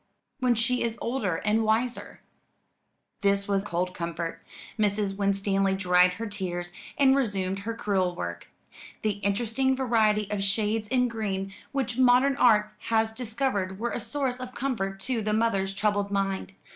"When 0.39 0.55
she 0.55 0.81
is 0.81 0.97
older 0.99 1.35
and 1.45 1.63
wiser." 1.63 2.21
This 3.21 3.47
was 3.47 3.61
cold 3.63 3.93
comfort. 3.93 4.43
Mrs. 4.79 5.15
Winstanley 5.15 5.75
dried 5.75 6.13
her 6.13 6.25
tears, 6.25 6.73
and 6.97 7.15
resumed 7.15 7.59
her 7.59 7.75
crewel 7.75 8.15
work. 8.15 8.47
The 9.03 9.19
interesting 9.21 9.75
variety 9.75 10.27
of 10.31 10.43
shades 10.43 10.87
in 10.87 11.07
green 11.07 11.53
which 11.71 11.99
modern 11.99 12.35
art 12.37 12.71
has 12.87 13.13
discovered 13.13 13.77
were 13.77 13.91
a 13.91 13.99
source 13.99 14.39
of 14.39 14.55
comfort 14.55 14.99
to 15.01 15.21
the 15.21 15.33
mother's 15.33 15.71
troubled 15.75 16.09
mind. 16.09 16.53